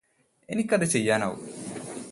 എനിക്കത് 0.49 0.85
ചെയ്യാനാവും 0.85 1.41